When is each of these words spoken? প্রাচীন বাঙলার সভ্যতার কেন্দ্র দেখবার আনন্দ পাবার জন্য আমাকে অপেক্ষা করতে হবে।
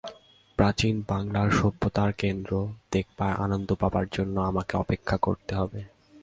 প্রাচীন 0.57 0.95
বাঙলার 1.07 1.49
সভ্যতার 1.51 2.11
কেন্দ্র 2.13 2.51
দেখবার 2.91 3.31
আনন্দ 3.35 3.69
পাবার 3.73 4.05
জন্য 4.11 4.35
আমাকে 4.41 4.73
অপেক্ষা 4.77 5.17
করতে 5.17 5.55
হবে। 5.55 5.81